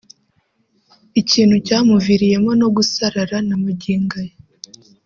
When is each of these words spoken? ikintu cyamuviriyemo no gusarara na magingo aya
ikintu 1.21 1.55
cyamuviriyemo 1.65 2.51
no 2.61 2.67
gusarara 2.75 3.37
na 3.47 3.55
magingo 3.63 4.15
aya 4.25 4.35